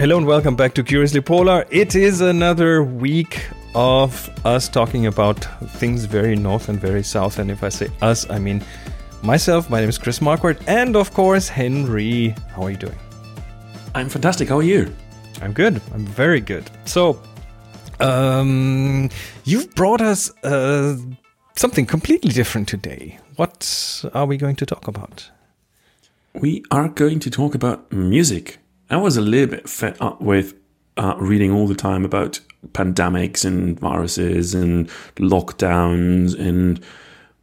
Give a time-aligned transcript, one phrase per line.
[0.00, 1.66] Hello and welcome back to Curiously Polar.
[1.70, 7.40] It is another week of us talking about things very north and very south.
[7.40, 8.64] And if I say us, I mean
[9.24, 9.68] myself.
[9.68, 12.32] My name is Chris Marquardt, and of course, Henry.
[12.54, 12.96] How are you doing?
[13.96, 14.50] I'm fantastic.
[14.50, 14.94] How are you?
[15.42, 15.82] I'm good.
[15.92, 16.70] I'm very good.
[16.84, 17.20] So,
[17.98, 19.10] um,
[19.42, 20.96] you've brought us uh,
[21.56, 23.18] something completely different today.
[23.34, 25.28] What are we going to talk about?
[26.34, 28.58] We are going to talk about music.
[28.90, 30.54] I was a little bit fed up with
[30.96, 32.40] uh, reading all the time about
[32.72, 36.80] pandemics and viruses and lockdowns and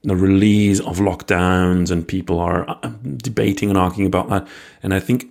[0.04, 4.48] the release of lockdowns, and people are uh, debating and arguing about that.
[4.84, 5.26] And I think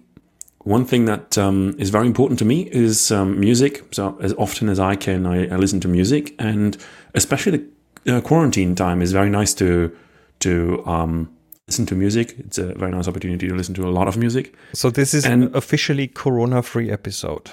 [0.58, 3.84] one thing that um, is very important to me is um, music.
[3.92, 6.76] So as often as I can, I, I listen to music, and
[7.14, 7.66] especially
[8.04, 9.94] the uh, quarantine time is very nice to
[10.40, 11.30] to um,
[11.74, 12.34] listen to music.
[12.38, 14.54] It's a very nice opportunity to listen to a lot of music.
[14.74, 17.50] So this is And- an officially corona-free episode.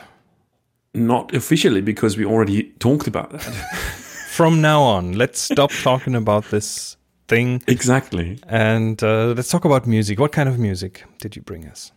[0.93, 3.41] Not officially because we already talked about that.
[4.37, 8.37] From now on, let's stop talking about this thing exactly.
[8.47, 10.19] and uh, let's talk about music.
[10.19, 11.91] What kind of music did you bring us?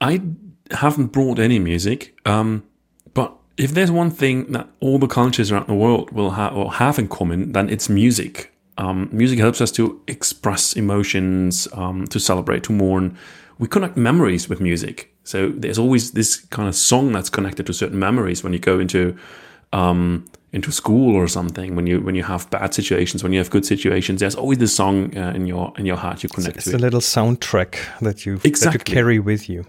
[0.00, 0.20] I
[0.70, 2.62] haven't brought any music, um,
[3.14, 6.72] but if there's one thing that all the cultures around the world will have or
[6.72, 8.49] have in common, then it's music.
[8.80, 13.16] Um, music helps us to express emotions, um, to celebrate, to mourn.
[13.58, 15.12] We connect memories with music.
[15.24, 18.80] So there's always this kind of song that's connected to certain memories when you go
[18.80, 19.14] into
[19.72, 21.76] um, into school or something.
[21.76, 24.74] When you when you have bad situations, when you have good situations, there's always this
[24.74, 26.76] song uh, in your in your heart you connect It's to.
[26.76, 28.94] a little soundtrack that you that you Exactly.
[28.94, 29.64] carry with you.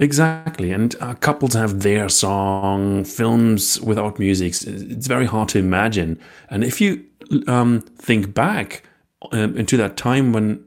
[0.00, 3.04] Exactly, and uh, couples have their song.
[3.04, 6.18] Films without music, it's very hard to imagine.
[6.50, 7.04] And if you
[7.46, 8.84] um, think back
[9.32, 10.64] um, into that time when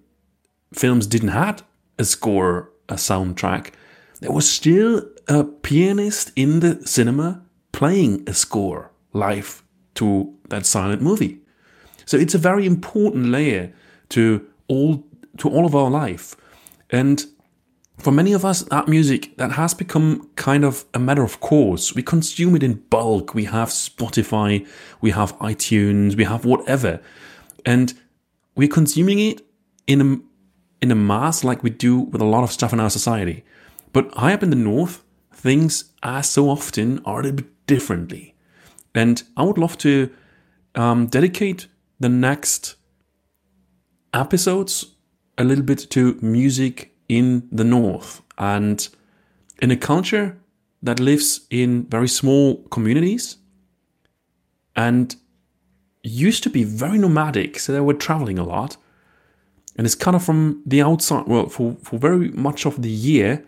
[0.73, 1.63] films didn't have
[1.97, 3.71] a score, a soundtrack,
[4.19, 7.41] there was still a pianist in the cinema
[7.71, 9.63] playing a score live
[9.95, 11.39] to that silent movie.
[12.05, 13.73] So it's a very important layer
[14.09, 15.03] to all
[15.37, 16.35] to all of our life,
[16.89, 17.25] and
[18.01, 21.93] for many of us, that music that has become kind of a matter of course.
[21.93, 23.33] We consume it in bulk.
[23.35, 24.67] We have Spotify,
[25.01, 26.99] we have iTunes, we have whatever,
[27.65, 27.93] and
[28.55, 29.41] we're consuming it
[29.87, 30.19] in a
[30.83, 33.43] in a mass like we do with a lot of stuff in our society.
[33.93, 38.35] But high up in the north, things as so often are a little bit differently,
[38.95, 40.09] and I would love to
[40.73, 41.67] um, dedicate
[41.99, 42.75] the next
[44.13, 44.95] episodes
[45.37, 48.87] a little bit to music in the north and
[49.61, 50.39] in a culture
[50.81, 53.35] that lives in very small communities
[54.77, 55.17] and
[56.03, 58.77] used to be very nomadic so they were traveling a lot
[59.75, 63.45] and it's kind of from the outside well for, for very much of the year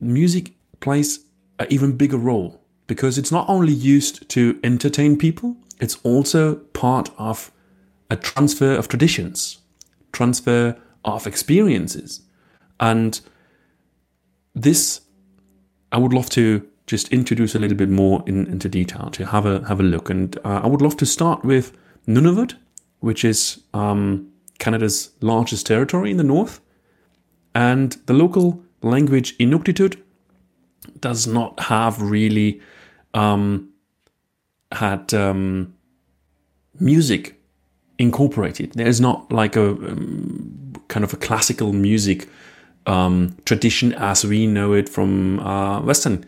[0.00, 1.20] music plays
[1.60, 7.08] an even bigger role because it's not only used to entertain people it's also part
[7.18, 7.52] of
[8.10, 9.58] a transfer of traditions
[10.10, 12.20] transfer of experiences.
[12.82, 13.20] And
[14.54, 15.02] this,
[15.92, 19.46] I would love to just introduce a little bit more in, into detail to have
[19.46, 20.10] a have a look.
[20.10, 21.72] And uh, I would love to start with
[22.08, 22.56] Nunavut,
[22.98, 26.60] which is um, Canada's largest territory in the north,
[27.54, 29.96] and the local language Inuktitut
[30.98, 32.60] does not have really
[33.14, 33.70] um,
[34.72, 35.72] had um,
[36.80, 37.40] music
[37.96, 38.72] incorporated.
[38.72, 42.28] There's not like a um, kind of a classical music
[42.86, 46.24] um, tradition as we know it from uh, Western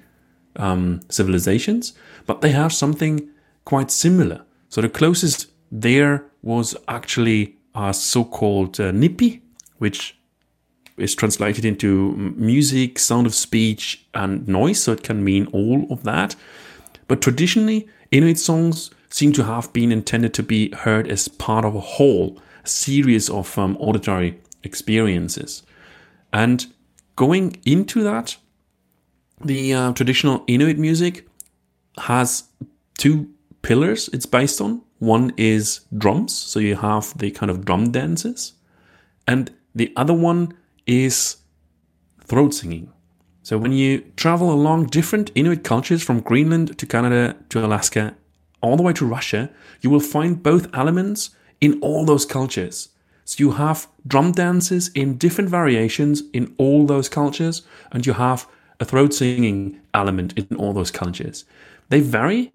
[0.56, 1.92] um, civilizations,
[2.26, 3.28] but they have something
[3.65, 4.44] quite similar.
[4.69, 9.41] So the closest there was actually a so-called uh, Nipi,
[9.78, 10.16] which
[10.97, 14.82] is translated into music, sound of speech, and noise.
[14.82, 16.37] So it can mean all of that.
[17.09, 21.75] But traditionally, Inuit songs seem to have been intended to be heard as part of
[21.75, 25.62] a whole, a series of um, auditory experiences.
[26.34, 26.66] And
[27.14, 28.36] going into that,
[29.40, 31.28] the uh, traditional Inuit music
[31.98, 32.44] has
[32.98, 33.31] two
[33.62, 34.82] pillars it's based on.
[34.98, 38.54] One is drums, so you have the kind of drum dances,
[39.28, 40.54] and the other one
[40.86, 41.36] is
[42.25, 42.90] throat singing.
[43.42, 48.16] So when you travel along different Inuit cultures from Greenland to Canada to Alaska,
[48.60, 49.50] all the way to Russia,
[49.82, 52.88] you will find both elements in all those cultures.
[53.25, 57.62] So you have drum dances in different variations in all those cultures,
[57.93, 58.47] and you have
[58.81, 61.44] a throat singing element in all those cultures.
[61.88, 62.53] They vary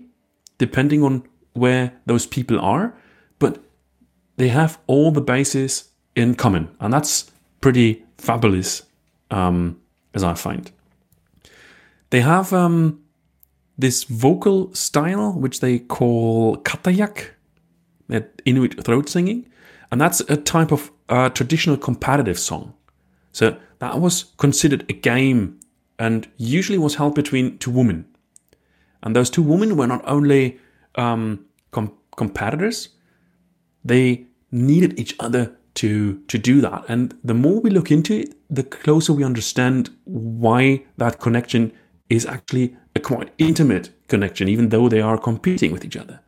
[0.57, 1.23] depending on
[1.53, 2.93] where those people are,
[3.39, 3.63] but
[4.37, 7.31] they have all the bases in common, and that's
[7.61, 8.83] pretty fabulous,
[9.31, 9.79] um,
[10.13, 10.71] as I find.
[12.09, 12.99] they have um,
[13.77, 17.27] this vocal style which they call katajjaq,
[18.07, 19.45] that Inuit throat singing,
[19.91, 22.73] and that's a type of uh, traditional competitive song.
[23.31, 25.59] So that was considered a game
[25.97, 28.05] and usually was held between two women.
[29.03, 30.59] And those two women were not only
[30.95, 32.89] um, com- competitors,
[33.83, 36.83] they needed each other to to do that.
[36.87, 41.71] And the more we look into it, the closer we understand why that connection
[42.09, 46.19] is actually a quite intimate connection, even though they are competing with each other.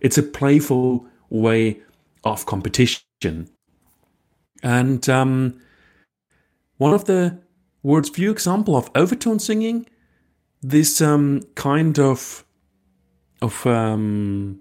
[0.00, 1.80] It's a playful way
[2.24, 3.02] of competition.
[4.62, 5.60] And um,
[6.78, 7.38] one of the
[7.82, 9.86] world's few example of overtone singing,
[10.62, 12.44] this um, kind of
[13.42, 14.60] of um,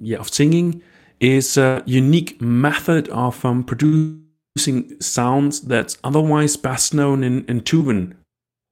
[0.00, 0.82] yeah of singing
[1.20, 8.14] is a unique method of um, producing sounds that's otherwise best known in, in Tuvan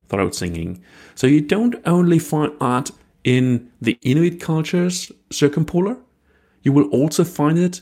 [0.08, 0.82] throat singing.
[1.14, 2.90] So you don't only find that
[3.22, 5.96] in the Inuit cultures circumpolar,
[6.62, 7.80] you will also find it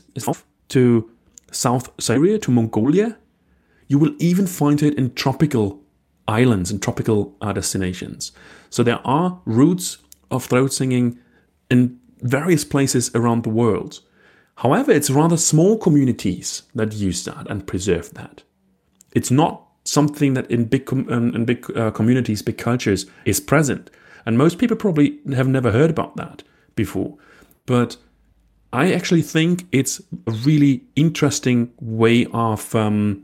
[0.69, 1.09] to
[1.53, 3.17] South Siberia, to Mongolia.
[3.87, 5.81] You will even find it in tropical
[6.27, 8.31] islands and tropical uh, destinations.
[8.69, 9.97] So there are roots
[10.31, 11.19] of throat singing
[11.69, 13.99] in various places around the world.
[14.57, 18.43] However, it's rather small communities that use that and preserve that.
[19.13, 23.39] It's not something that in big com- um, in big uh, communities, big cultures is
[23.39, 23.89] present,
[24.25, 26.43] and most people probably have never heard about that
[26.75, 27.17] before.
[27.65, 27.97] But
[28.73, 33.23] I actually think it's a really interesting way of um,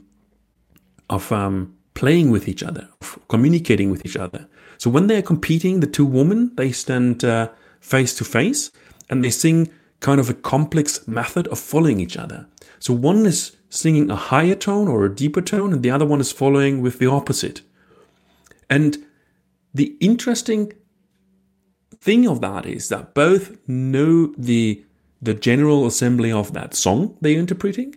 [1.10, 4.48] of um, playing with each other, of communicating with each other.
[4.78, 7.50] So when they're competing, the two women they stand uh,
[7.82, 8.72] face to face
[9.10, 12.48] and they sing kind of a complex method of following each other.
[12.78, 16.22] So one is singing a higher tone or a deeper tone, and the other one
[16.22, 17.62] is following with the opposite.
[18.70, 18.98] And
[19.74, 20.74] the interesting
[22.00, 24.86] thing of that is that both know the
[25.22, 27.96] the general assembly of that song they're interpreting,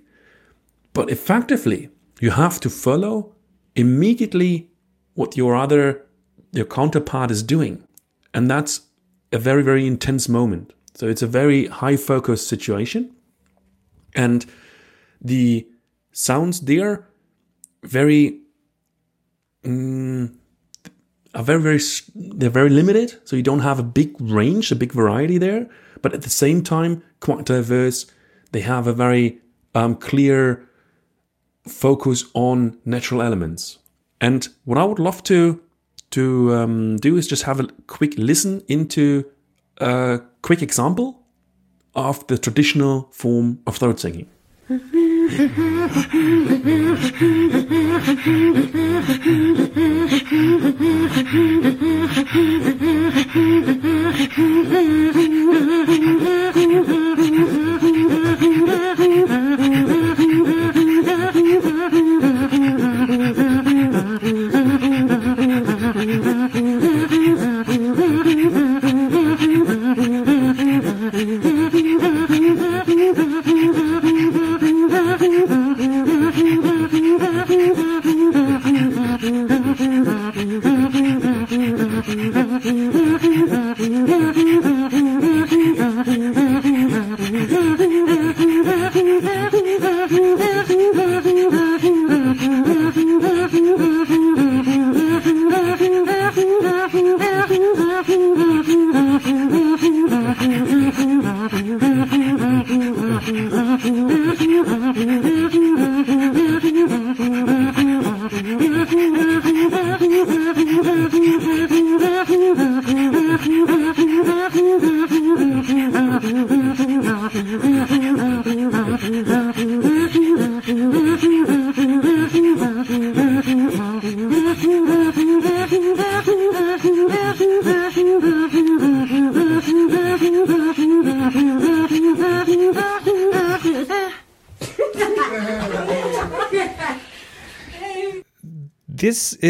[0.92, 1.90] but effectively
[2.20, 3.34] you have to follow
[3.74, 4.70] immediately
[5.14, 6.06] what your other
[6.52, 7.86] your counterpart is doing.
[8.34, 8.82] And that's
[9.32, 10.72] a very, very intense moment.
[10.94, 13.14] So it's a very high focus situation.
[14.14, 14.44] And
[15.20, 15.66] the
[16.12, 17.08] sounds there
[17.82, 18.40] very
[19.64, 20.34] mm,
[21.34, 21.80] are very very
[22.14, 25.68] they're very limited so you don't have a big range a big variety there
[26.02, 28.06] but at the same time quite diverse.
[28.50, 29.38] They have a very
[29.74, 30.68] um, clear
[31.66, 33.78] focus on natural elements.
[34.20, 35.60] And what i would love to
[36.10, 39.24] to um, do is just have a quick listen into
[39.78, 41.22] a quick example
[41.94, 44.28] of the traditional form of throat singing
[45.32, 46.12] this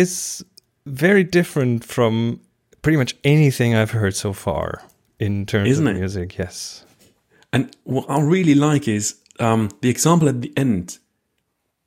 [0.03, 0.45] is
[0.87, 2.41] very different from
[2.83, 4.83] pretty much anything I've heard so far
[5.19, 5.99] in terms Isn't of it?
[6.01, 6.39] music.
[6.39, 6.85] Yes.
[7.53, 10.99] And what I really like is um, the example at the end.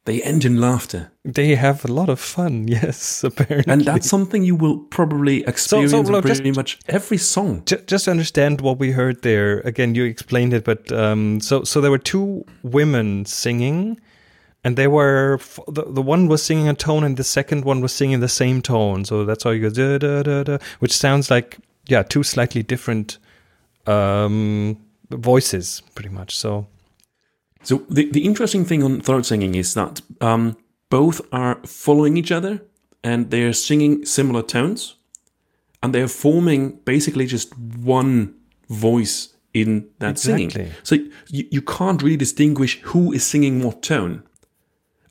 [0.05, 1.11] They end in laughter.
[1.23, 3.73] They have a lot of fun, yes, apparently.
[3.73, 7.63] And that's something you will probably experience look, in pretty just- much every song.
[7.65, 11.63] Ju- just to understand what we heard there again you explained it but um, so
[11.63, 13.99] so there were two women singing
[14.65, 17.79] and they were f- the, the one was singing a tone and the second one
[17.81, 20.91] was singing the same tone so that's how you go da, da, da, da, which
[20.97, 21.57] sounds like
[21.87, 23.17] yeah two slightly different
[23.87, 24.77] um,
[25.11, 26.65] voices pretty much so
[27.63, 30.55] So the, the interesting thing on throat singing is that um,
[30.89, 32.61] both are following each other
[33.03, 34.95] and they're singing similar tones
[35.81, 37.55] and they're forming basically just
[37.97, 38.33] one
[38.69, 40.49] voice in that Exactly.
[40.49, 40.71] singing.
[40.83, 40.95] So
[41.29, 44.23] you, you can't really distinguish who is singing what tone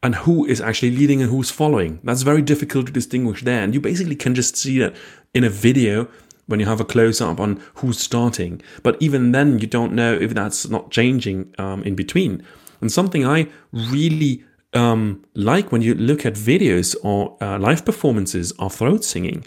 [0.05, 1.99] and who is actually leading and who's following.
[2.05, 3.63] That's very difficult to distinguish there.
[3.63, 4.95] And you basically can just see that
[5.33, 6.09] in a video
[6.47, 8.61] when you have a close up on who's starting.
[8.83, 12.45] But even then, you don't know if that's not changing um, in between.
[12.83, 14.45] And something I really
[14.75, 19.47] um, like when you look at videos or uh, live performances of throat singing,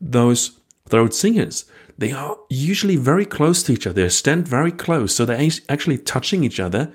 [0.00, 1.66] those throat singers,
[1.98, 4.04] they are usually very close to each other.
[4.04, 5.14] They stand very close.
[5.14, 6.92] So they're actually touching each other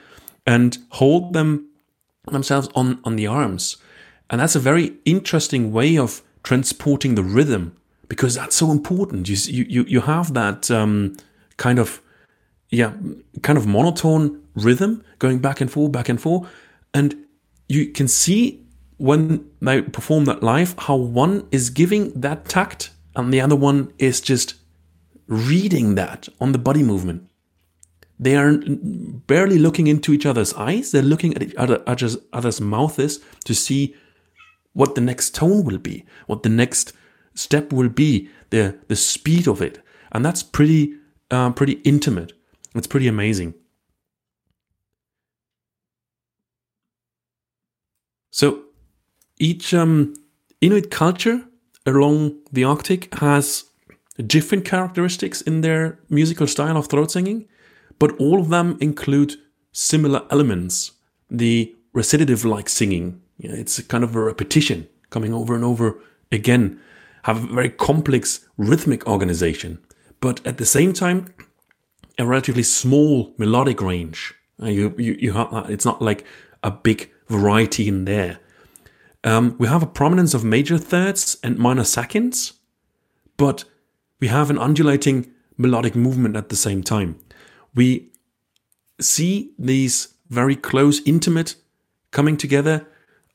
[0.48, 1.70] and hold them
[2.32, 3.78] themselves on, on the arms.
[4.30, 7.76] And that's a very interesting way of transporting the rhythm
[8.08, 9.30] because that's so important.
[9.30, 11.18] You, you, you- have that um,
[11.58, 12.02] kind of,
[12.70, 12.94] yeah,
[13.42, 16.50] kind of monotone rhythm going back and forth, back and forth.
[16.94, 17.16] And
[17.68, 18.64] you can see
[18.98, 23.92] when they perform that live how one is giving that tact and the other one
[23.98, 24.56] is just
[25.28, 27.30] reading that on the body movement.
[28.24, 28.58] They are
[29.28, 30.92] barely looking into each other's eyes.
[30.92, 33.96] They're looking at each other, other's, other's mouths to see
[34.72, 36.94] what the next tone will be, what the next
[37.36, 40.96] step will be, the the speed of it, and that's pretty
[41.32, 42.34] uh, pretty intimate.
[42.76, 43.56] It's pretty amazing.
[48.32, 48.64] So
[49.40, 50.14] each um,
[50.62, 51.44] Inuit culture
[51.86, 53.66] along the Arctic has
[54.26, 57.48] different characteristics in their musical style of throat singing,
[58.04, 59.38] but all of them include
[59.72, 60.92] similar elements.
[61.32, 66.82] The recitative like singing, it's kind of a repetition coming over and over again,
[67.24, 69.80] have a very complex rhythmic organization,
[70.20, 71.34] but at the same time,
[72.20, 74.34] a relatively small melodic range.
[74.62, 75.70] Uh, You, you, you have that.
[75.70, 76.26] It's not like
[76.62, 78.40] a big variety in there.
[79.24, 82.60] Um, we have a prominence of major thirds and minor seconds,
[83.38, 83.64] but
[84.20, 87.16] we have an undulating melodic movement at the same time.
[87.76, 88.10] We
[89.00, 91.56] see these very close, intimate
[92.12, 92.86] coming together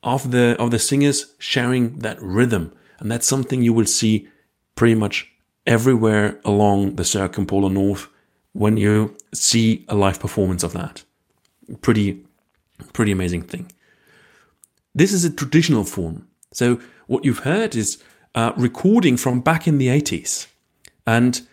[0.03, 4.29] of the of the singers sharing that rhythm, and that's something you will see
[4.75, 5.31] pretty much
[5.67, 8.09] everywhere along the circumpolar north
[8.53, 11.03] when you see a live performance of that.
[11.83, 12.25] Pretty,
[12.93, 13.71] pretty amazing thing.
[14.95, 16.27] This is a traditional form.
[16.53, 18.03] So what you've heard is
[18.35, 20.47] a recording from back in the 80s.
[21.07, 21.47] And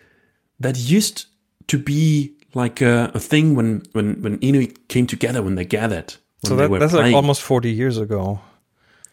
[0.58, 1.26] that used
[1.68, 6.14] to be like a, a thing when, when, when Inuit came together, when they gathered.
[6.40, 8.40] When so that, that's like almost 40 years ago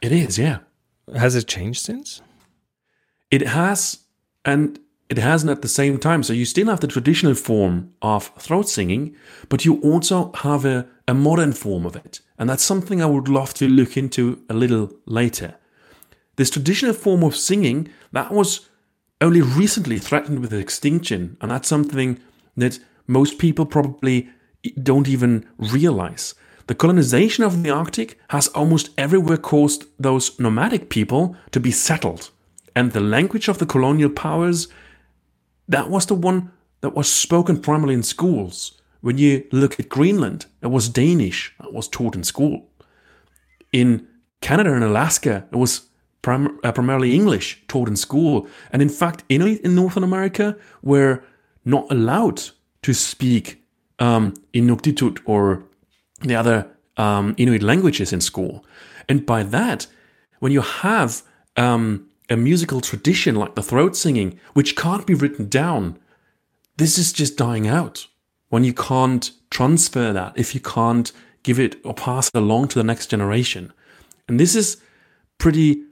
[0.01, 0.59] It is, yeah.
[1.13, 2.21] has it changed since
[3.29, 4.00] It has,
[4.45, 6.23] and it hasn't at the same time.
[6.23, 9.15] So you still have the traditional form of throat singing,
[9.50, 12.21] but you also have a, a modern form of it.
[12.39, 15.55] And that's something I would love to look into a little later.
[16.38, 18.69] This traditional form of singing, that was
[19.19, 21.38] only recently threatened with extinction.
[21.41, 22.19] And that's something
[22.55, 24.29] that most people probably
[24.81, 26.36] don't even realize.
[26.67, 32.29] The colonization of the Arctic has almost everywhere caused those nomadic people to be settled.
[32.75, 34.69] And the language of the colonial powers,
[35.67, 38.79] that was the one that was spoken primarily in schools.
[39.01, 42.69] When you look at Greenland, it was Danish that was taught in school.
[43.74, 44.07] In
[44.39, 45.88] Canada and Alaska, it was
[46.22, 48.48] prim- uh, primarily English taught in school.
[48.72, 51.24] And in fact, Inuit in Northern America were
[51.65, 52.41] not allowed
[52.83, 53.63] to speak
[53.99, 55.63] um, Inuktitut or
[56.21, 58.65] the other um, Inuit languages in school.
[59.09, 59.87] And by that,
[60.39, 61.23] when you have
[61.57, 65.97] um, a musical tradition like the throat singing, which can't be written down,
[66.77, 68.07] this is just dying out.
[68.49, 71.11] When you can't transfer that, if you can't
[71.43, 73.73] give it or pass it along to the next generation.
[74.27, 74.77] And this is
[75.37, 75.83] pretty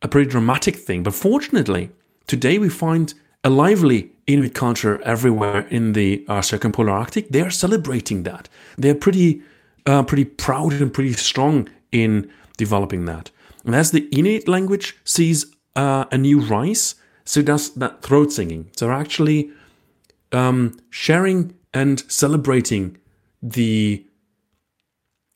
[0.00, 1.02] a pretty dramatic thing.
[1.02, 1.90] But fortunately,
[2.26, 3.14] today we find
[3.44, 7.30] a lively Inuit culture everywhere in the uh, circumpolar Arctic.
[7.30, 8.48] They are celebrating that.
[8.76, 9.42] They're pretty,
[9.86, 13.30] uh, pretty proud and pretty strong in developing that.
[13.64, 18.70] And as the Inuit language sees uh, a new rise, so does that throat singing.
[18.76, 19.50] So actually
[20.32, 22.98] um, sharing and celebrating
[23.42, 24.04] the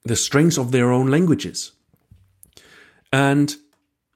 [0.05, 1.73] the strengths of their own languages.
[3.13, 3.55] And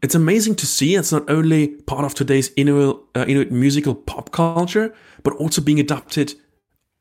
[0.03, 4.31] it's amazing to see it's not only part of today's Inuit, uh, Inuit musical pop
[4.31, 6.35] culture, but also being adapted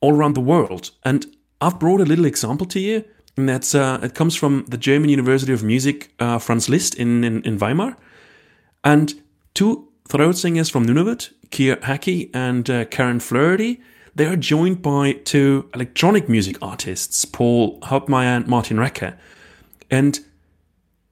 [0.01, 0.91] all around the world.
[1.03, 1.25] And
[1.61, 3.05] I've brought a little example to you
[3.37, 7.23] And that's uh, it comes from the German University of Music, uh, Franz Liszt in,
[7.23, 7.97] in, in Weimar.
[8.83, 9.13] And
[9.53, 13.81] two throat singers from Nunavut, Keir Haki and uh, Karen Flaherty,
[14.13, 19.17] they are joined by two electronic music artists, Paul Hauptmeyer and Martin Recker.
[19.91, 20.19] And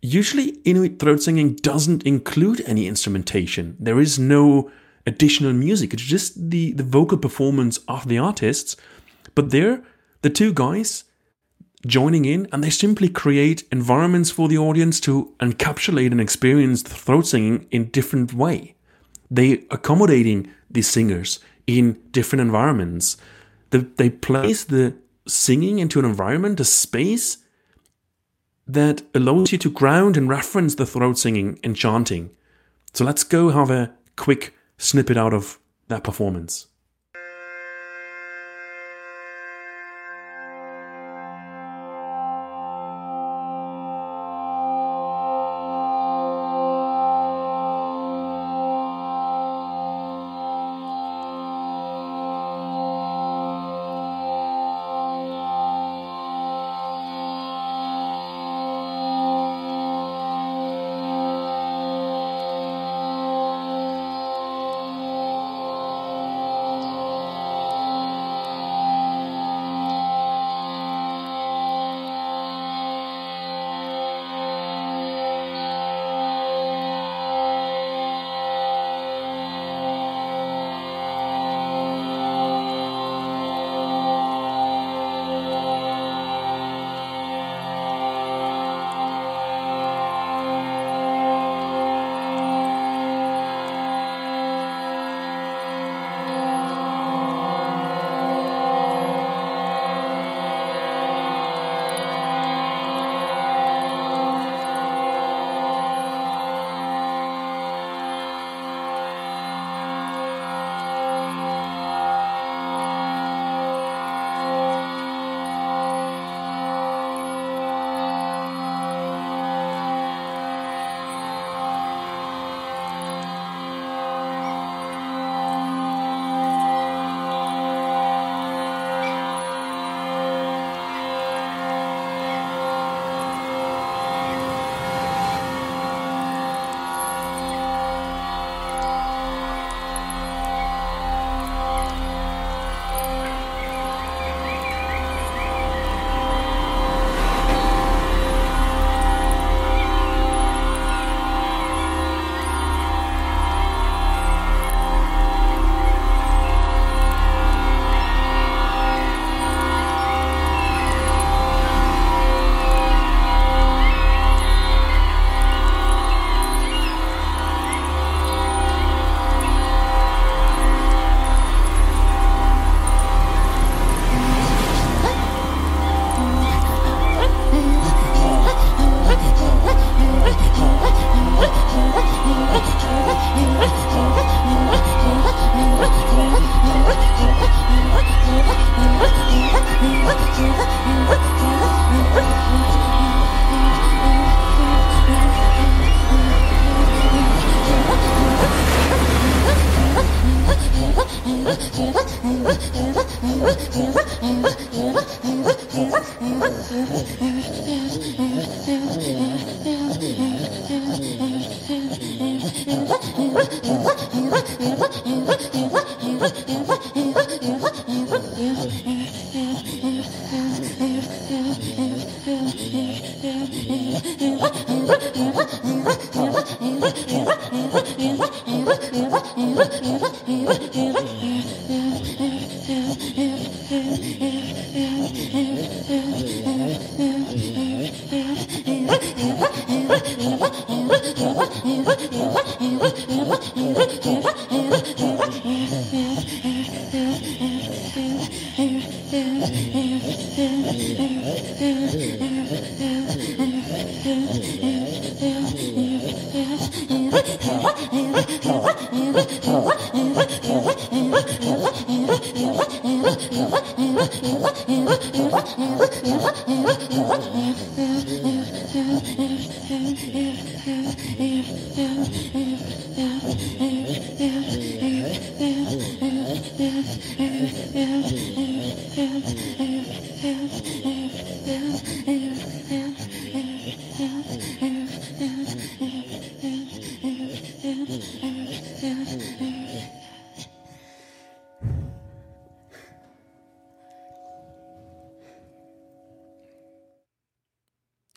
[0.04, 3.78] usually Inuit throat singing doesn't include any instrumentation.
[3.80, 4.70] There is no
[5.08, 5.94] additional music.
[5.94, 8.76] It's just the, the vocal performance of the artists.
[9.34, 9.82] But there,
[10.22, 11.06] the two guys
[11.88, 16.90] joining in and they simply create environments for the audience to encapsulate and experience the
[16.90, 18.76] throat singing in different way.
[19.32, 23.18] They accommodating these singers in different environments.
[23.70, 24.96] They, they place the
[25.28, 27.38] singing into an environment, a space
[28.68, 32.32] that allows you to ground and reference the throat singing and chanting.
[32.94, 36.68] So let's go have a quick snippet out of that performance.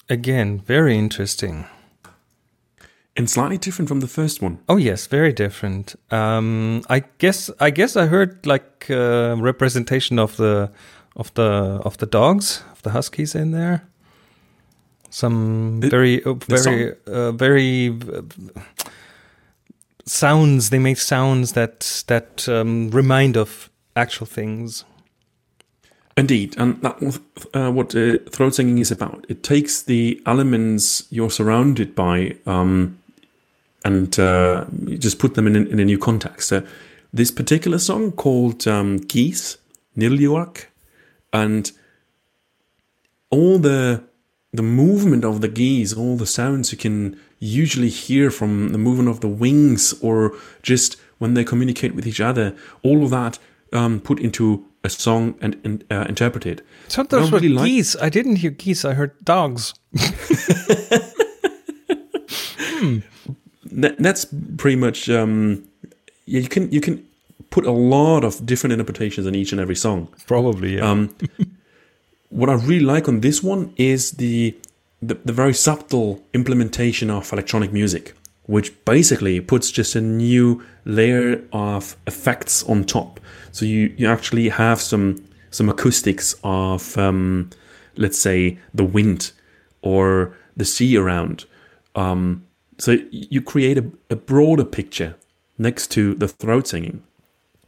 [0.08, 1.66] Again, very interesting.
[3.18, 4.58] And slightly different from the first one.
[4.68, 5.94] Oh yes, very different.
[6.10, 10.70] Um, I guess I guess I heard like uh, representation of the
[11.16, 13.80] of the of the dogs of the huskies in there.
[15.10, 17.98] Some It- very uh, very uh, very
[20.04, 20.70] sounds.
[20.70, 24.84] They make sounds that that um, remind of actual things.
[26.18, 27.20] Indeed, and that was
[27.52, 29.26] uh, what uh, throat singing is about.
[29.28, 32.98] It takes the elements you're surrounded by um,
[33.84, 34.64] and uh,
[34.98, 36.48] just put them in, in a new context.
[36.48, 36.66] So
[37.12, 39.58] this particular song called um, Geese,
[39.96, 40.66] Niljuak,
[41.32, 41.70] and
[43.30, 44.02] all the
[44.52, 49.10] the movement of the geese, all the sounds you can usually hear from the movement
[49.10, 53.38] of the wings or just when they communicate with each other, all of that
[53.74, 56.62] um, put into a song and, and uh, interpreted.
[56.88, 57.96] So those I were really like- geese.
[58.00, 58.84] I didn't hear geese.
[58.84, 59.74] I heard dogs.
[63.72, 64.24] That, that's
[64.56, 65.62] pretty much um,
[66.24, 67.04] yeah, you can you can
[67.50, 70.08] put a lot of different interpretations in each and every song.
[70.26, 70.76] Probably.
[70.76, 70.90] Yeah.
[70.90, 71.14] Um,
[72.30, 74.56] what I really like on this one is the,
[75.02, 78.14] the the very subtle implementation of electronic music,
[78.46, 83.20] which basically puts just a new layer of effects on top.
[83.52, 87.50] So you you actually have some some acoustics of um,
[87.96, 89.32] let's say the wind
[89.82, 91.44] or the sea around.
[91.94, 92.44] Um,
[92.78, 95.16] so you create a, a broader picture
[95.58, 97.02] next to the throat singing.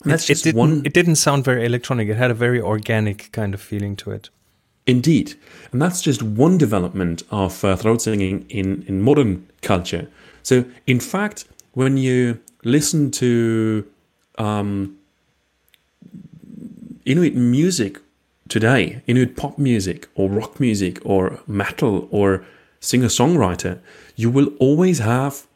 [0.03, 0.59] And that's it just didn't.
[0.59, 2.09] one It didn't sound very electronic.
[2.09, 4.31] It had a very organic kind of feeling to it.
[4.87, 5.35] Indeed.
[5.71, 10.09] And that's just one development of uh, throat singing in, in modern culture.
[10.43, 13.87] So, in fact, when you listen to
[14.39, 14.97] um,
[17.05, 18.01] Inuit music
[18.49, 22.45] today, Inuit pop music or rock music or metal or
[22.81, 23.81] singer songwriter,
[24.17, 25.47] you will always have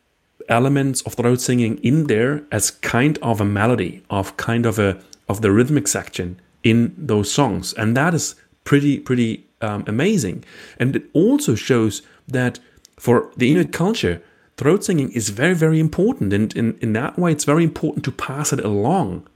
[0.48, 5.00] elements of throat singing in there as kind of a melody, of kind of a
[5.28, 10.44] of the rhythmic section in those songs, and that is pretty pretty um, amazing.
[10.78, 12.58] And it also shows that
[12.98, 14.22] for the Inuit culture,
[14.56, 18.12] throat singing is very very important, and in in that way, it's very important to
[18.12, 19.26] pass it along.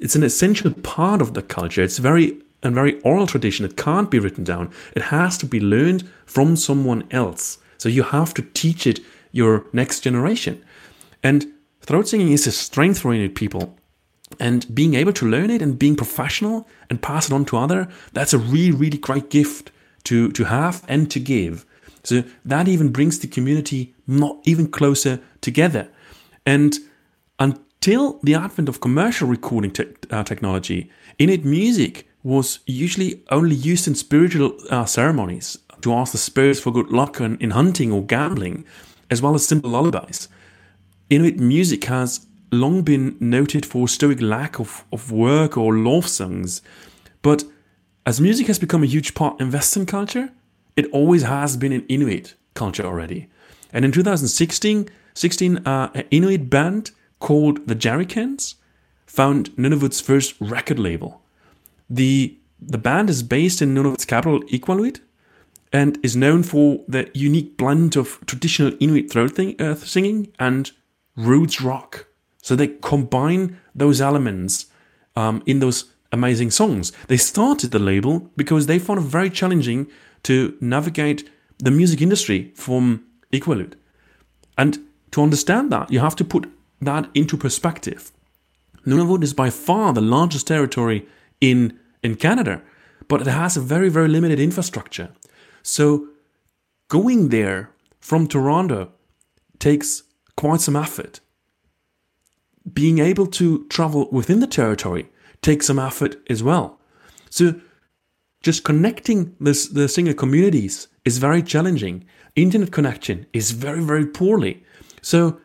[0.00, 1.82] It's an essential part of the culture.
[1.82, 3.64] It's very a very oral tradition.
[3.64, 4.70] It can't be written down.
[4.96, 7.58] It has to be learned from someone else.
[7.78, 10.64] So you have to teach it your next generation.
[11.22, 11.46] And
[11.82, 13.76] throat singing is a strength Inuit people.
[14.40, 17.88] And being able to learn it and being professional and pass it on to other,
[18.12, 19.70] that's a really, really great gift
[20.04, 21.64] to, to have and to give.
[22.08, 25.90] So that even brings the community not even closer together.
[26.46, 26.74] And
[27.38, 33.86] until the advent of commercial recording te- uh, technology, Inuit music was usually only used
[33.86, 38.02] in spiritual uh, ceremonies to ask the spirits for good luck in, in hunting or
[38.02, 38.64] gambling,
[39.10, 40.28] as well as simple lullabies.
[41.10, 46.62] Inuit music has long been noted for stoic lack of, of work or love songs,
[47.20, 47.44] but
[48.06, 50.30] as music has become a huge part in Western culture,
[50.78, 53.28] it always has been an Inuit culture already.
[53.72, 58.54] And in 2016, 16, uh, an Inuit band called the Jerry Cans
[59.04, 61.20] found Nunavut's first record label.
[61.90, 65.00] The, the band is based in Nunavut's capital, Iqaluit,
[65.72, 70.70] and is known for the unique blend of traditional Inuit throat thing, uh, singing and
[71.16, 72.06] roots rock.
[72.40, 74.66] So they combine those elements
[75.16, 76.92] um, in those amazing songs.
[77.08, 79.88] They started the label because they found it very challenging
[80.24, 81.28] to navigate
[81.58, 83.74] the music industry from Iqaluit.
[84.56, 84.78] And
[85.12, 86.50] to understand that, you have to put
[86.80, 88.12] that into perspective.
[88.86, 91.06] Nunavut is by far the largest territory
[91.40, 92.62] in, in Canada,
[93.08, 95.10] but it has a very, very limited infrastructure.
[95.62, 96.08] So
[96.88, 98.92] going there from Toronto
[99.58, 100.04] takes
[100.36, 101.20] quite some effort.
[102.72, 105.10] Being able to travel within the territory
[105.42, 106.78] takes some effort as well.
[107.30, 107.60] So
[108.42, 112.04] just connecting this, the single communities is very challenging.
[112.36, 114.62] Internet connection is very, very poorly.
[115.02, 115.40] So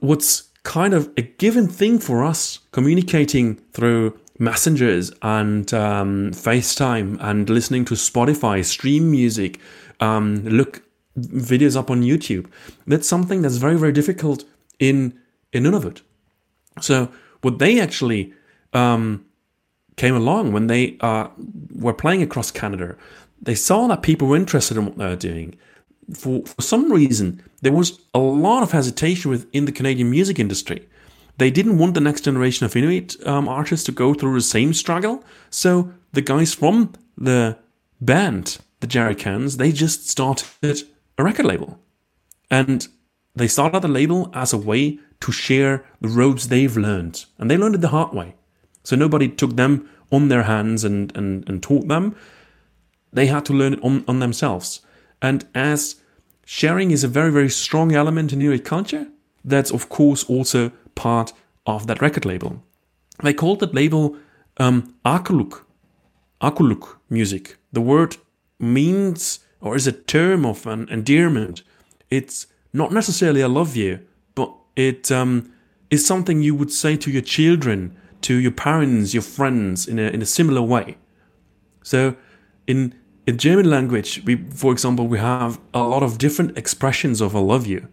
[0.00, 7.50] what's kind of a given thing for us communicating through messengers and um, FaceTime and
[7.50, 9.58] listening to Spotify, stream music,
[10.00, 10.82] um, look
[11.18, 12.46] videos up on YouTube.
[12.86, 14.44] That's something that's very, very difficult
[14.78, 15.18] in
[15.52, 16.02] in Nunavut.
[16.80, 18.32] So what they actually
[18.72, 19.24] um,
[19.98, 21.28] came along when they uh,
[21.74, 22.96] were playing across Canada,
[23.42, 25.54] they saw that people were interested in what they were doing.
[26.14, 30.88] For, for some reason, there was a lot of hesitation within the Canadian music industry.
[31.36, 34.72] They didn't want the next generation of Inuit um, artists to go through the same
[34.72, 35.22] struggle.
[35.50, 37.58] So the guys from the
[38.00, 40.82] band the Jerry Cans, they just started
[41.16, 41.78] a record label.
[42.50, 42.86] And
[43.34, 47.24] they started the label as a way to share the ropes they've learned.
[47.38, 48.34] And they learned it the hard way.
[48.88, 52.16] So nobody took them on their hands and, and, and taught them.
[53.12, 54.80] They had to learn it on, on themselves.
[55.20, 55.96] And as
[56.46, 59.08] sharing is a very, very strong element in Inuit culture,
[59.44, 61.34] that's of course also part
[61.66, 62.62] of that record label.
[63.22, 64.16] They called that label
[64.56, 65.64] um, Aakuluk,
[66.40, 67.58] Aakuluk music.
[67.70, 68.16] The word
[68.58, 71.62] means or is a term of an endearment.
[72.08, 74.00] It's not necessarily I love you,
[74.34, 75.52] but it um,
[75.90, 80.02] is something you would say to your children, to your parents, your friends in a,
[80.02, 80.96] in a similar way.
[81.82, 82.16] So
[82.66, 82.94] in
[83.26, 87.40] in German language, we, for example, we have a lot of different expressions of I
[87.40, 87.86] love you.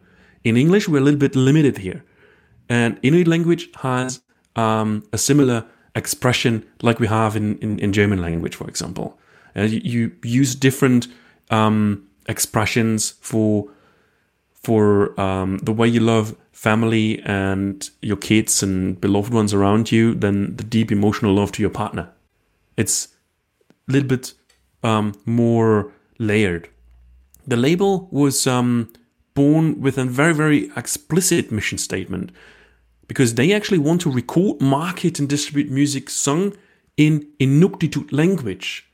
[0.45, 2.05] In English, we're a little bit limited here.
[2.69, 4.21] And Inuit language has
[4.55, 9.19] um, a similar expression like we have in, in, in German language, for example.
[9.57, 11.07] Uh, you, you, use different
[11.49, 13.69] um, expressions for
[14.65, 20.15] for um, the way you love family and your kids and beloved ones around you
[20.15, 22.10] than the deep emotional love to your partner.
[22.75, 23.10] It's
[23.88, 24.34] a little bit
[24.84, 26.67] um, more layered.
[27.45, 28.91] The label was um,
[29.36, 32.32] born with a very, very explicit mission statement
[33.08, 36.58] because they actually want to record, market, and distribute music sung
[36.97, 38.89] in Inuktitut language,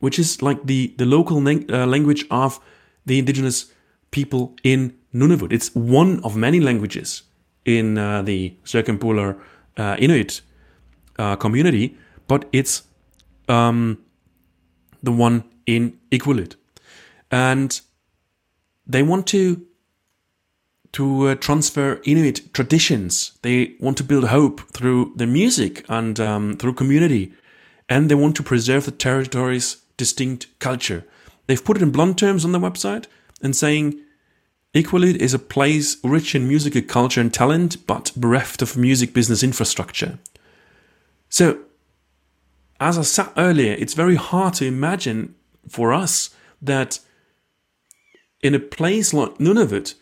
[0.00, 2.60] which is like the, the local uh, language of
[3.06, 3.72] the indigenous
[4.10, 5.52] people in Nunavut.
[5.52, 7.22] It's one of many languages
[7.64, 9.36] in uh, the circumpolar
[9.76, 10.40] uh, Inuit
[11.18, 12.82] uh, community, but it's
[13.48, 13.98] um,
[15.02, 16.56] the one in Iqaluit.
[17.30, 17.80] And
[18.86, 19.64] they want to
[20.92, 23.38] to uh, transfer Inuit traditions.
[23.42, 27.34] They want to build hope through the music and um, through community,
[27.90, 31.04] and they want to preserve the territory's distinct culture.
[31.46, 33.04] They've put it in blunt terms on their website
[33.40, 34.00] and saying
[34.74, 39.42] Iqaluit is a place rich in musical culture and talent, but bereft of music business
[39.42, 40.18] infrastructure.
[41.28, 41.60] So,
[42.80, 45.34] as I said earlier, it's very hard to imagine
[45.68, 46.30] for us
[46.62, 47.00] that
[48.40, 49.94] in a place like Nunavut,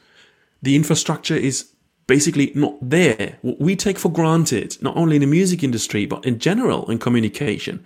[0.60, 1.70] the infrastructure is
[2.06, 3.38] basically not there.
[3.42, 6.98] What we take for granted, not only in the music industry, but in general in
[6.98, 7.84] communication,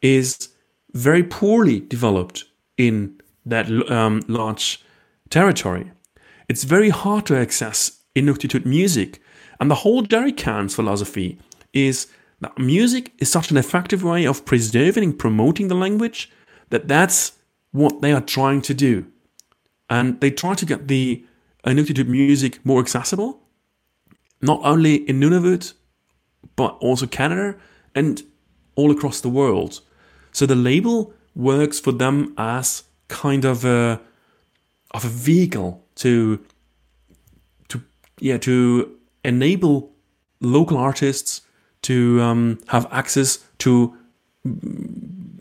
[0.00, 0.48] is
[0.92, 2.44] very poorly developed
[2.76, 4.82] in that um, large
[5.30, 5.92] territory.
[6.48, 9.22] It's very hard to access Inuktitut music.
[9.58, 11.38] And the whole Jerry Cans philosophy
[11.72, 12.08] is
[12.40, 16.30] that music is such an effective way of preserving and promoting the language
[16.70, 17.32] that that's
[17.72, 19.06] what they are trying to do.
[19.88, 21.24] And they try to get the
[21.64, 23.40] Inuktitut music more accessible,
[24.40, 25.74] not only in Nunavut,
[26.56, 27.56] but also Canada
[27.94, 28.22] and
[28.76, 29.80] all across the world.
[30.32, 34.00] So the label works for them as kind of a
[34.92, 36.44] of a vehicle to
[37.68, 37.82] to
[38.18, 39.92] yeah to enable
[40.40, 41.42] local artists
[41.82, 43.96] to um, have access to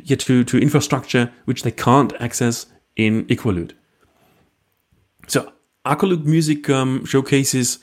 [0.03, 3.71] yeah to to infrastructure which they can't access in Iqaluit.
[5.27, 5.51] So
[5.85, 7.79] Aakuluk Music um, showcases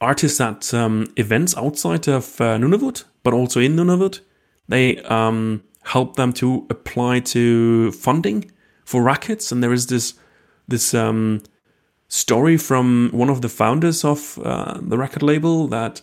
[0.00, 4.20] artists at um, events outside of uh, Nunavut, but also in Nunavut.
[4.68, 8.50] They um, help them to apply to funding
[8.84, 10.14] for rackets, and there is this
[10.68, 11.42] this um,
[12.08, 16.02] story from one of the founders of uh, the record label that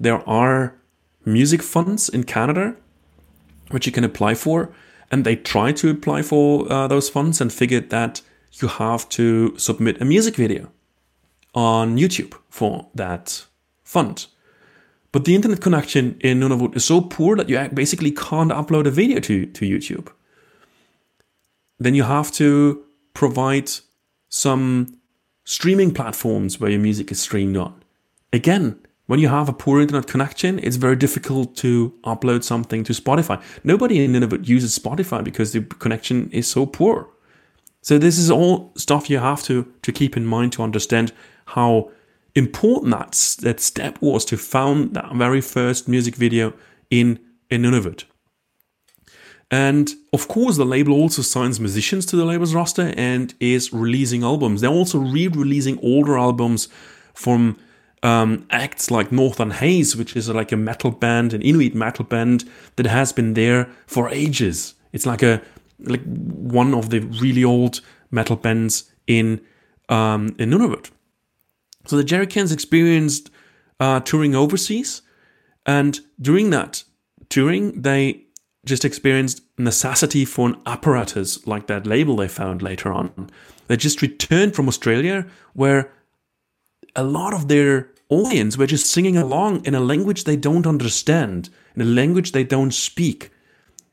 [0.00, 0.74] there are
[1.24, 2.74] music funds in Canada
[3.72, 4.70] which you can apply for,
[5.10, 8.22] and they try to apply for uh, those funds and figured that
[8.60, 10.70] you have to submit a music video
[11.54, 13.46] on YouTube for that
[13.82, 14.26] fund.
[15.10, 18.90] But the internet connection in Nunavut is so poor that you basically can't upload a
[18.90, 20.08] video to, to YouTube.
[21.78, 23.70] Then you have to provide
[24.28, 24.98] some
[25.44, 27.82] streaming platforms where your music is streamed on.
[28.32, 32.92] Again, when you have a poor internet connection, it's very difficult to upload something to
[32.92, 33.42] Spotify.
[33.64, 37.08] Nobody in Nunavut uses Spotify because the connection is so poor.
[37.82, 41.12] So this is all stuff you have to, to keep in mind to understand
[41.46, 41.90] how
[42.34, 46.54] important that, that step was to found that very first music video
[46.90, 47.18] in,
[47.50, 48.04] in Nunavut.
[49.52, 54.24] And of course, the label also signs musicians to the label's roster and is releasing
[54.24, 54.62] albums.
[54.62, 56.68] They're also re releasing older albums
[57.12, 57.58] from
[58.02, 62.48] um, acts like Northern Haze, which is like a metal band, an Inuit metal band
[62.76, 64.74] that has been there for ages.
[64.94, 65.42] It's like a
[65.80, 69.38] like one of the really old metal bands in
[69.90, 70.90] um, in Nunavut.
[71.86, 73.30] So the Jerrycans experienced
[73.78, 75.02] uh, touring overseas,
[75.66, 76.84] and during that
[77.28, 78.22] touring, they
[78.64, 83.30] just experienced necessity for an apparatus like that label they found later on.
[83.66, 85.92] They just returned from Australia where
[86.94, 91.48] a lot of their audience were just singing along in a language they don't understand,
[91.74, 93.30] in a language they don't speak.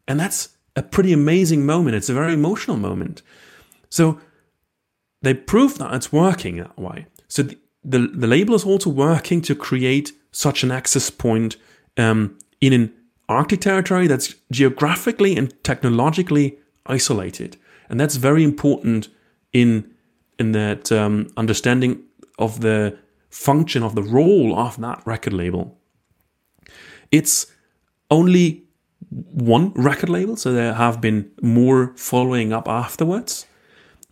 [0.08, 1.96] And that's a pretty amazing moment.
[1.96, 3.22] It's a very emotional moment.
[3.90, 4.20] So
[5.22, 7.08] they proved that it's working that way.
[7.28, 11.58] So the, the, the label is also working to create such an access point
[11.98, 12.94] um, in an
[13.30, 17.58] Arctic territory that's geographically and technologically isolated.
[17.88, 19.08] And that's very important
[19.54, 19.92] in,
[20.40, 22.04] in that um, understanding
[22.38, 22.98] of the
[23.30, 25.78] function of the role of that record label.
[27.12, 27.46] It's
[28.10, 28.64] only
[29.10, 33.46] one record label, so there have been more following up afterwards.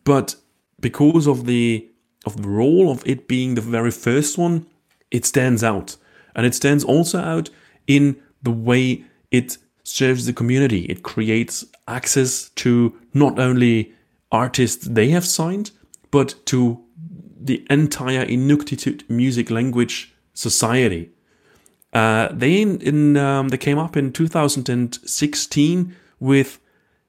[0.03, 0.35] But
[0.79, 1.89] because of the
[2.25, 4.65] of the role of it being the very first one,
[5.11, 5.95] it stands out.
[6.35, 7.49] And it stands also out
[7.87, 10.85] in the way it serves the community.
[10.85, 13.93] It creates access to not only
[14.31, 15.71] artists they have signed,
[16.11, 16.83] but to
[17.39, 21.11] the entire Inuktitut music language society.
[21.93, 26.59] Uh, they in, in um, they came up in 2016 with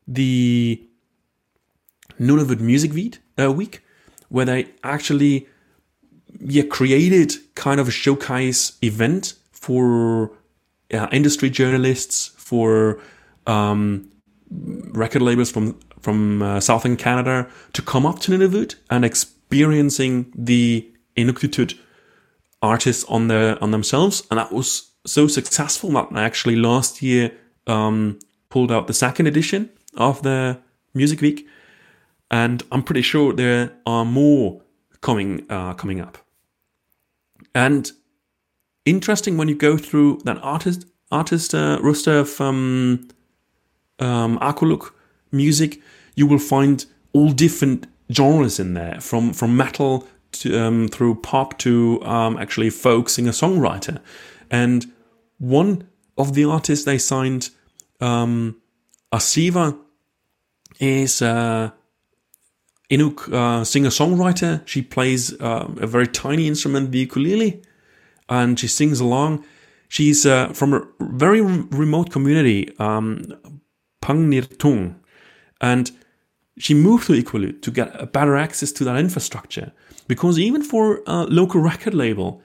[0.07, 0.83] the
[2.21, 3.83] Nunavut Music Week, uh, week
[4.29, 5.49] where they actually
[6.41, 10.31] yeah created kind of a showcase event for
[10.93, 13.01] uh, industry journalists, for
[13.47, 14.11] um,
[14.51, 20.89] record labels from from uh, southern Canada to come up to Nunavut and experiencing the
[21.17, 21.79] Inuktitut
[22.63, 27.33] artists on their on themselves, and that was so successful that I actually last year
[27.67, 28.19] um,
[28.51, 30.59] pulled out the second edition of the
[30.95, 31.47] Music Week,
[32.31, 34.63] and I'm pretty sure there are more
[35.01, 36.19] coming uh, coming up.
[37.55, 37.91] And
[38.91, 43.09] interesting when you go through that artist artist uh, roster of um,
[43.99, 44.39] um,
[45.33, 45.81] music,
[46.15, 51.59] you will find all different genres in there, from from metal to, um, through pop
[51.59, 54.01] to um, actually folk singer songwriter.
[54.51, 54.87] And
[55.39, 57.51] one of the artists they signed,
[58.01, 58.57] um,
[59.13, 59.79] Aasiva,
[60.81, 61.71] is uh,
[62.91, 64.67] Inuk uh, singer songwriter.
[64.67, 67.63] She plays uh, a very tiny instrument, the ukulele,
[68.29, 69.45] and she sings along.
[69.89, 73.25] She's uh, from a very remote community, um,
[75.61, 75.91] and
[76.59, 79.73] she moved to Iqaluit to get better access to that infrastructure.
[80.07, 82.43] Because even for a local record label,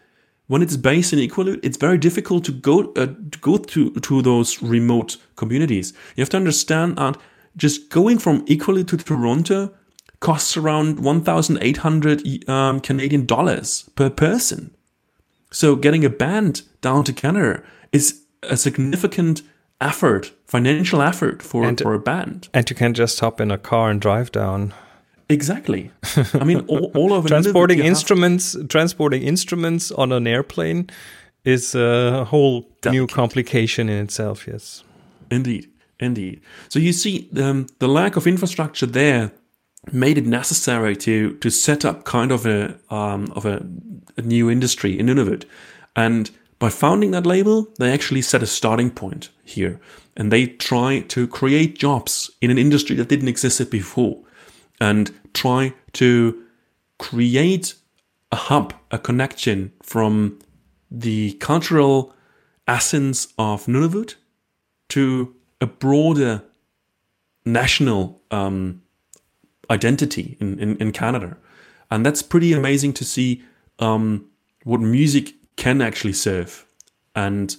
[0.47, 4.21] when it's based in Iqaluit, it's very difficult to go uh, to go to to
[4.21, 5.93] those remote communities.
[6.15, 7.17] You have to understand that
[7.55, 9.73] just going from Iqaluit to Toronto
[10.19, 14.73] costs around 1,800 um, Canadian dollars per person.
[15.53, 19.43] So getting a band down to Canada is a significant
[19.79, 22.49] effort, financial effort for, and, for a band.
[22.53, 24.73] And you can just hop in a car and drive down.
[25.29, 25.91] Exactly.
[26.33, 28.67] I mean, all, all over transporting instruments, have...
[28.67, 30.89] transporting instruments on an airplane
[31.45, 32.91] is a whole Delicate.
[32.91, 34.47] new complication in itself.
[34.47, 34.83] Yes,
[35.29, 36.41] indeed, indeed.
[36.69, 39.31] So you see, um, the lack of infrastructure there
[39.91, 43.65] made it necessary to to set up kind of a um, of a,
[44.17, 45.45] a new industry in Nunavut,
[45.95, 46.31] and
[46.63, 49.81] by founding that label, they actually set a starting point here.
[50.15, 54.19] And they try to create jobs in an industry that didn't exist before
[54.79, 56.41] and try to
[56.99, 57.73] create
[58.31, 60.39] a hub, a connection from
[60.89, 62.13] the cultural
[62.65, 64.15] essence of Nunavut
[64.87, 66.43] to a broader
[67.43, 68.82] national um,
[69.73, 71.35] identity in, in, in, Canada.
[71.89, 73.43] And that's pretty amazing to see
[73.79, 74.25] um,
[74.63, 76.65] what music can actually serve.
[77.15, 77.55] And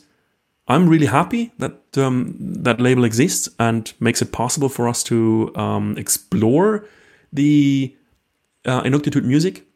[0.66, 5.52] I'm really happy that um, that label exists and makes it possible for us to
[5.56, 6.86] um, explore
[7.32, 7.94] the
[8.64, 9.66] uh, Inuktitut music.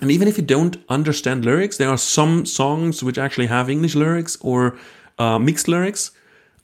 [0.00, 3.94] And even if you don't understand lyrics, there are some songs which actually have English
[3.94, 4.76] lyrics or
[5.18, 6.12] uh, mixed lyrics.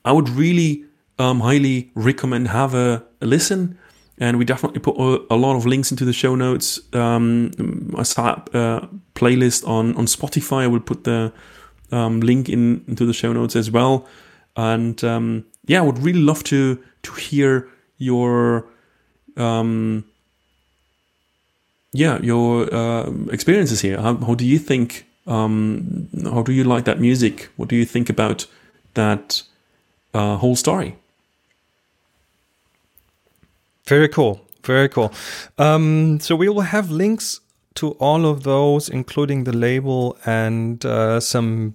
[0.05, 0.85] I would really
[1.19, 3.79] um, highly recommend have a, a listen
[4.19, 6.81] and we definitely put a, lot of links into the show notes.
[6.93, 10.63] Um, I saw a playlist on on Spotify.
[10.63, 11.33] I will put the
[11.91, 14.07] um, link in into the show notes as well.
[14.57, 18.67] And um, yeah, I would really love to to hear your
[19.37, 20.05] um,
[21.93, 24.01] yeah your uh, experiences here.
[24.01, 25.07] How, how, do you think?
[25.27, 27.49] Um, how do you like that music?
[27.57, 28.47] What do you think about
[28.93, 29.43] that
[30.13, 30.97] uh, whole story?
[33.87, 34.41] Very cool.
[34.65, 35.13] Very cool.
[35.59, 37.41] Um, so we will have links
[37.75, 41.75] to all of those, including the label and uh, some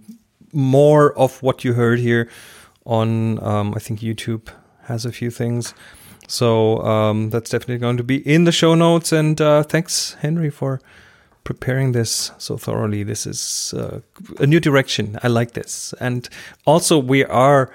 [0.51, 2.27] more of what you heard here
[2.85, 4.49] on um, I think YouTube
[4.83, 5.73] has a few things.
[6.27, 9.11] So um, that's definitely going to be in the show notes.
[9.11, 10.79] And uh, thanks, Henry, for
[11.43, 13.03] preparing this so thoroughly.
[13.03, 14.01] This is uh,
[14.39, 15.19] a new direction.
[15.23, 15.93] I like this.
[15.99, 16.27] And
[16.65, 17.71] also, we are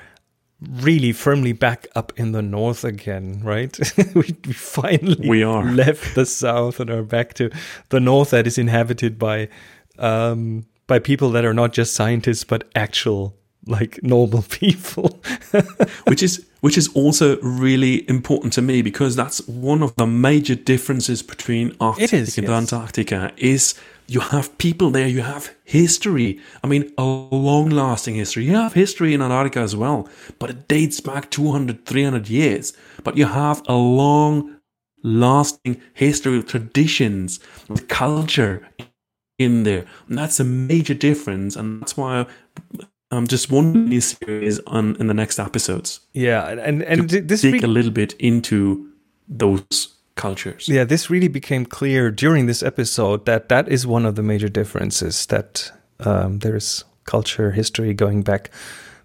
[0.61, 3.79] really firmly back up in the north again, right?
[4.15, 7.51] we, we, finally we are left the south and are back to
[7.91, 9.49] the north that is inhabited by
[9.99, 13.37] um, by people that are not just scientists but actual
[13.67, 15.23] like normal people
[16.07, 20.55] which is which is also really important to me because that's one of the major
[20.55, 22.57] differences between Arctic is, and yes.
[22.57, 23.75] Antarctica is
[24.07, 26.41] you have people there you have history.
[26.63, 28.45] I mean a long lasting history.
[28.45, 32.73] You have history in antarctica as well but it dates back 200 300 years.
[33.03, 34.61] But you have a long
[35.03, 38.67] lasting history of traditions with culture
[39.39, 39.85] in there.
[40.09, 42.27] And that's a major difference and that's why
[43.11, 46.01] I'm just wondering this series on in the next episodes.
[46.13, 48.91] Yeah, and and this dig a little bit into
[49.29, 50.69] those cultures.
[50.69, 54.49] Yeah, this really became clear during this episode that that is one of the major
[54.49, 58.51] differences that um, there is culture history going back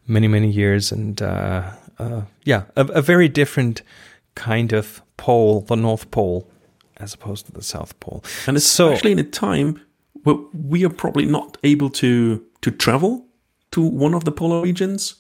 [0.07, 3.81] many many years, and uh, uh, yeah, a, a, very different
[4.35, 6.49] kind of pole, the North Pole,
[6.97, 9.81] as opposed to the South Pole, and especially so, in a time
[10.23, 13.25] where we are probably not able to to travel
[13.71, 15.15] to one of the polar regions.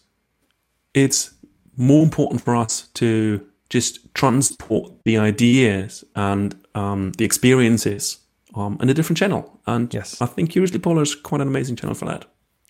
[0.93, 1.35] It's
[1.77, 8.19] more important for us to just transport the ideas and um, the experiences
[8.55, 9.59] um, in a different channel.
[9.67, 10.21] And yes.
[10.21, 12.25] I think Curiously Polar is quite an amazing channel for that.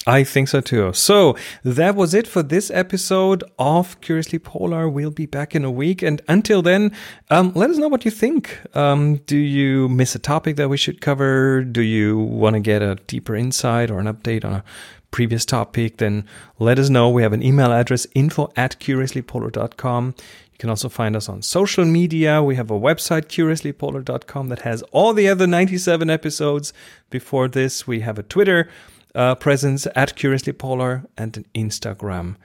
[0.07, 0.93] I think so too.
[0.93, 4.87] So that was it for this episode of Curiously Polar.
[4.87, 6.01] We'll be back in a week.
[6.01, 6.93] And until then,
[7.29, 8.59] um, let us know what you think.
[8.75, 11.63] Um, do you miss a topic that we should cover?
[11.63, 14.63] Do you want to get a deeper insight or an update on a
[15.11, 15.97] previous topic?
[15.97, 16.25] Then
[16.59, 17.09] let us know.
[17.09, 20.15] We have an email address info at curiouslypolar.com.
[20.59, 22.43] You can also find us on social media.
[22.43, 26.73] We have a website, curiouslypolar.com, that has all the other 97 episodes
[27.09, 27.87] before this.
[27.87, 28.67] We have a Twitter
[29.15, 32.35] uh, presence at Curiously Polar and an Instagram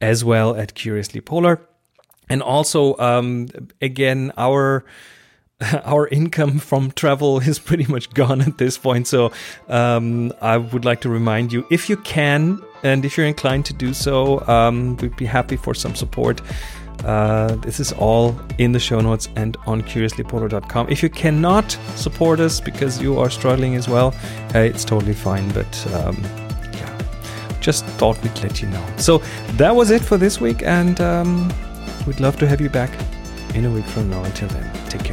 [0.00, 1.60] as well at Curiously Polar.
[2.28, 3.46] And also, um,
[3.80, 4.84] again, our
[5.84, 9.06] our income from travel is pretty much gone at this point.
[9.06, 9.30] So
[9.68, 13.74] um, I would like to remind you, if you can, and if you're inclined to
[13.74, 16.40] do so, um, we'd be happy for some support.
[17.04, 20.88] Uh, this is all in the show notes and on curiouslypolar.com.
[20.90, 24.14] If you cannot support us because you are struggling as well,
[24.54, 25.50] uh, it's totally fine.
[25.52, 26.16] But um,
[26.72, 27.02] yeah,
[27.60, 28.84] just thought we'd let you know.
[28.96, 29.18] So
[29.52, 31.52] that was it for this week, and um,
[32.06, 32.90] we'd love to have you back
[33.54, 34.22] in a week from now.
[34.24, 35.09] Until then, take care.